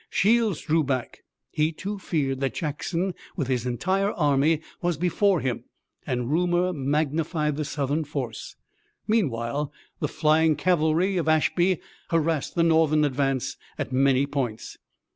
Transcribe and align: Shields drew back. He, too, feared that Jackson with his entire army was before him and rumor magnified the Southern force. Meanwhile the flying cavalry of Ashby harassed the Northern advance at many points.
Shields 0.09 0.61
drew 0.61 0.83
back. 0.83 1.21
He, 1.51 1.71
too, 1.71 1.99
feared 1.99 2.39
that 2.39 2.55
Jackson 2.55 3.13
with 3.35 3.47
his 3.47 3.67
entire 3.67 4.11
army 4.13 4.61
was 4.81 4.97
before 4.97 5.41
him 5.41 5.65
and 6.07 6.31
rumor 6.31 6.73
magnified 6.73 7.55
the 7.55 7.63
Southern 7.65 8.03
force. 8.03 8.55
Meanwhile 9.07 9.71
the 9.99 10.07
flying 10.07 10.55
cavalry 10.55 11.17
of 11.17 11.27
Ashby 11.29 11.79
harassed 12.09 12.55
the 12.55 12.63
Northern 12.63 13.05
advance 13.05 13.57
at 13.77 13.91
many 13.93 14.25
points. 14.25 14.77